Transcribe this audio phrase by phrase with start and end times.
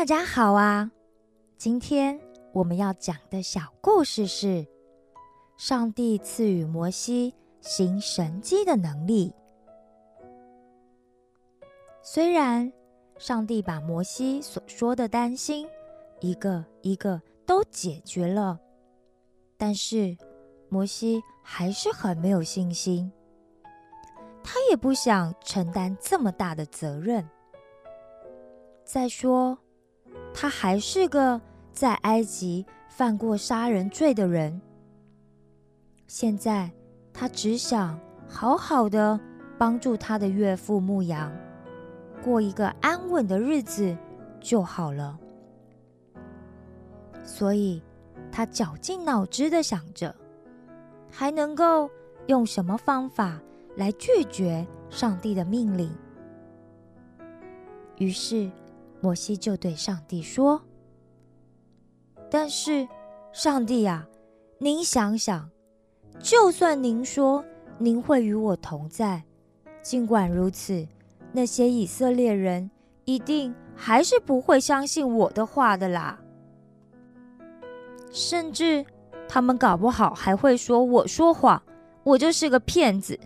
[0.00, 0.90] 大家好啊！
[1.58, 2.18] 今天
[2.54, 4.66] 我们要讲的小故事是：
[5.58, 9.30] 上帝赐予摩西行神迹的能力。
[12.00, 12.72] 虽然
[13.18, 15.68] 上帝把摩西所说的担心
[16.20, 18.58] 一个一个都解决了，
[19.58, 20.16] 但是
[20.70, 23.12] 摩西还是很没有信心。
[24.42, 27.28] 他也不想承担这么大的责任。
[28.82, 29.58] 再说，
[30.32, 31.40] 他还是个
[31.72, 34.60] 在埃及犯过杀人罪的人。
[36.06, 36.70] 现在，
[37.12, 39.18] 他只想好好的
[39.58, 41.30] 帮助他的岳父牧羊，
[42.22, 43.96] 过一个安稳的日子
[44.40, 45.18] 就好了。
[47.22, 47.82] 所以，
[48.32, 50.14] 他绞尽脑汁的想着，
[51.10, 51.90] 还能够
[52.26, 53.40] 用什么方法
[53.76, 55.92] 来拒绝上帝的命令。
[57.98, 58.50] 于是。
[59.00, 60.60] 摩西就对上帝说
[62.30, 62.86] ：“但是，
[63.32, 64.06] 上帝啊，
[64.58, 65.50] 您想想，
[66.18, 67.44] 就算您说
[67.78, 69.24] 您会与我同在，
[69.82, 70.86] 尽管如此，
[71.32, 72.70] 那些以色列人
[73.06, 76.20] 一定还是不会相信我的话的啦。
[78.10, 78.84] 甚至，
[79.26, 81.62] 他们搞不好还会说我说谎，
[82.02, 83.18] 我就是个骗子，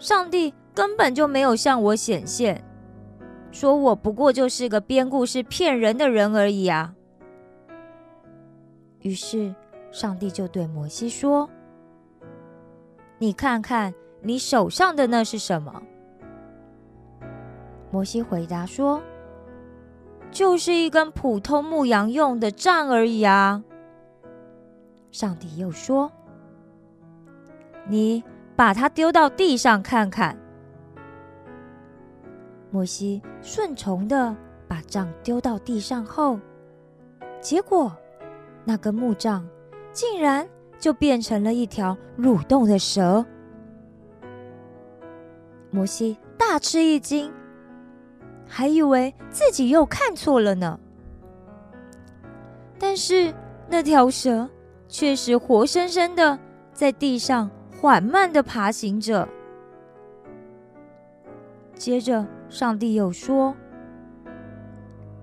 [0.00, 2.60] 上帝根本就没有向我显现。”
[3.58, 6.94] 说我不过就是个编故事骗人的人而已啊！
[9.00, 9.54] 于是
[9.90, 11.48] 上帝就对摩西说
[13.16, 15.82] ：“你看看你手上的那是什么？”
[17.90, 19.00] 摩西回答说
[20.30, 23.64] ：“就是一根普通牧羊用的杖而已啊。”
[25.10, 26.12] 上帝又说
[27.88, 28.22] ：“你
[28.54, 30.38] 把它丢到地上看看。”
[32.76, 34.36] 摩西顺从的
[34.68, 36.38] 把杖丢到地上后，
[37.40, 37.90] 结果
[38.66, 39.48] 那根木杖
[39.94, 40.46] 竟然
[40.78, 43.24] 就变成了一条蠕动的蛇。
[45.70, 47.32] 摩西大吃一惊，
[48.46, 50.78] 还以为自己又看错了呢。
[52.78, 53.32] 但是
[53.70, 54.46] 那条蛇
[54.86, 56.38] 却是活生生的
[56.74, 57.50] 在地上
[57.80, 59.26] 缓慢的爬行着。
[61.76, 62.26] 接着。
[62.48, 63.52] 上帝又说：“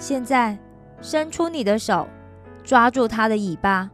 [0.00, 0.58] 现在
[1.02, 2.08] 伸出你的手，
[2.64, 3.90] 抓住它的尾巴，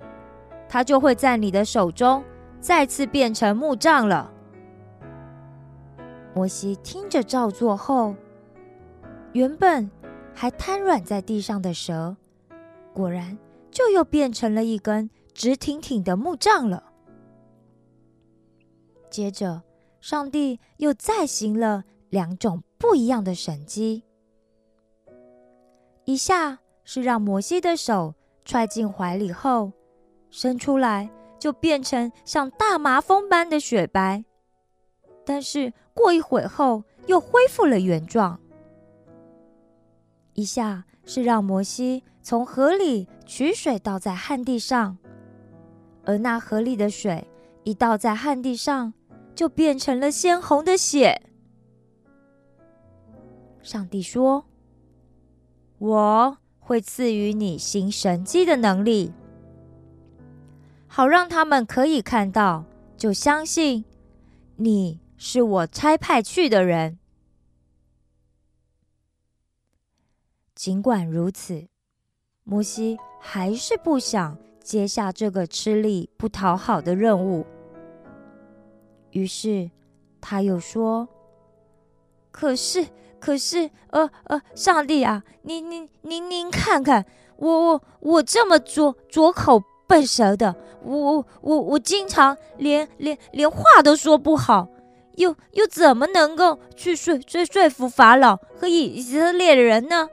[0.69, 2.23] 它就会在你的手中
[2.61, 4.33] 再次变成木杖了。”
[6.35, 8.15] 摩西听着照做后，
[9.33, 9.91] 原本
[10.33, 12.17] 还瘫软在地上的蛇，
[12.95, 13.37] 果然
[13.73, 16.93] 就又变成了一根直挺挺的木杖了。
[19.11, 19.63] 接着，
[20.01, 22.63] 上帝又再行了两种。
[22.79, 24.05] 不一样的神机，
[26.05, 29.73] 一下是让摩西的手揣进怀里后，
[30.31, 34.23] 伸出来就变成像大麻风般的雪白，
[35.25, 38.39] 但是过一会后又恢复了原状。
[40.35, 44.99] 一下是让摩西从河里取水倒在旱地上，
[46.05, 47.27] 而那河里的水
[47.65, 48.93] 一倒在旱地上，
[49.35, 51.23] 就变成了鲜红的血。
[53.67, 54.45] 上帝说
[55.79, 59.13] ：“我会赐予你行神迹的能力，
[60.87, 62.65] 好让他们可以看到，
[62.97, 63.85] 就相信
[64.55, 67.01] 你是我差派去的人。
[70.55, 71.67] 尽管如此，
[72.45, 77.45] 摩西还是不想接下这个吃力不讨好的任务。
[79.11, 79.69] 于是
[80.21, 81.09] 他又说
[82.31, 82.87] ：‘可是。’”
[83.19, 87.05] 可是，呃呃，上帝啊，您您您您看看，
[87.37, 94.69] 我我我这么拙拙口笨舌的，我我我我经常连连连话都说不好，
[95.17, 100.09] 又又怎么能够去说说说服法老和以色列人呢？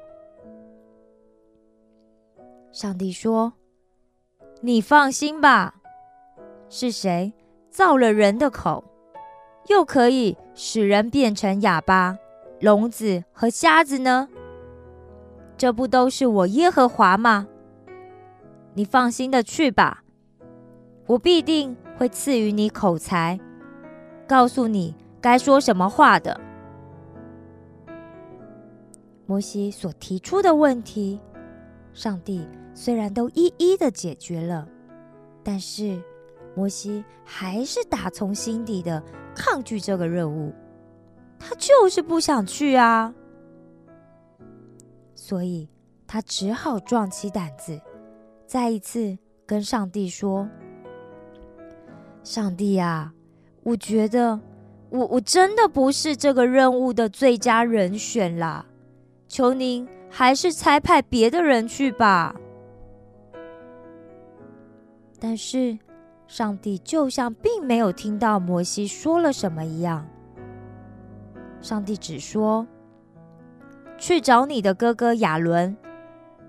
[2.72, 3.54] 上帝说
[4.62, 5.76] ：“你放心吧，
[6.70, 7.34] 是谁
[7.70, 8.84] 造了人的口，
[9.68, 12.18] 又可以使人变成哑巴？”
[12.64, 14.30] 聋子和瞎子呢？
[15.58, 17.46] 这不都是我耶和华吗？
[18.74, 20.06] 你放心的去吧，
[21.08, 23.38] 我必定会赐予你口才，
[24.26, 26.40] 告诉你该说什么话的。
[29.26, 31.20] 摩西所提出的问题，
[31.92, 34.66] 上帝虽然都一一的解决了，
[35.44, 36.02] 但是
[36.56, 39.04] 摩西还是打从心底的
[39.36, 40.54] 抗拒这个任务。
[41.46, 43.14] 他就是不想去啊，
[45.14, 45.68] 所以
[46.08, 47.80] 他只好壮起胆子，
[48.48, 50.48] 再一次跟上帝说
[52.24, 53.14] ：“上帝啊，
[53.64, 54.40] 我觉得
[54.90, 58.66] 我我真的不是这个任务的最佳人选啦，
[59.28, 62.36] 求您还是差派别的人去吧。”
[65.20, 65.78] 但是，
[66.28, 70.08] 上帝就像并没有听到摩西说了什么一样。
[71.64, 72.68] 上帝只说
[73.98, 75.76] ：“去找你的哥哥亚伦，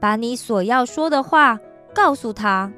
[0.00, 1.58] 把你所要说的话
[1.94, 2.70] 告诉他，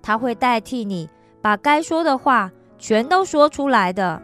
[0.00, 1.10] 他会代替你
[1.42, 4.22] 把该说的话全都说出来的。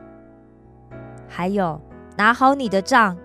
[1.26, 1.80] 还有，
[2.16, 3.18] 拿好你的杖，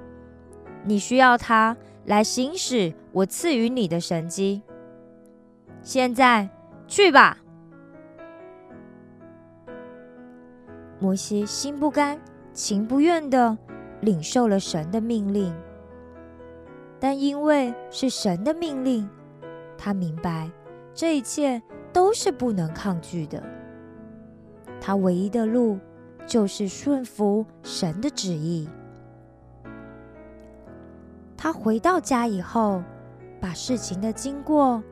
[0.83, 4.63] 你需要他来行使我赐予你的神迹。
[5.83, 6.49] 现在
[6.87, 7.37] 去吧。”
[10.99, 12.19] 摩西心不甘
[12.53, 13.55] 情不愿的
[14.03, 15.55] 领受了神的命令，
[16.99, 19.09] 但因为是神的命令，
[19.77, 20.51] 他明白
[20.93, 21.61] 这一切
[21.93, 23.41] 都是不能抗拒的。
[24.81, 25.79] 他唯一的路
[26.25, 28.67] 就是顺服神的旨意。
[31.37, 32.83] 他回到家以后，
[33.39, 34.83] 把事情的经过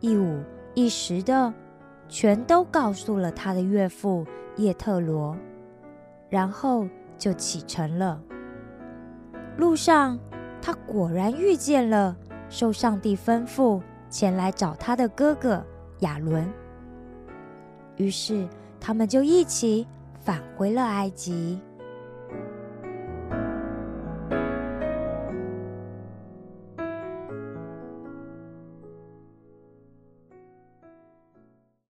[0.00, 0.40] 一五
[0.74, 1.54] 一十的
[2.08, 4.26] 全都告诉了他的岳父
[4.56, 5.36] 叶特罗。
[6.28, 8.20] 然后就启程了。
[9.56, 10.18] 路上，
[10.60, 12.16] 他果然遇见了
[12.48, 13.80] 受上帝吩咐
[14.10, 15.64] 前来找他的哥哥
[16.00, 16.46] 亚伦。
[17.96, 18.46] 于是，
[18.78, 19.86] 他们就一起
[20.20, 21.58] 返回了埃及。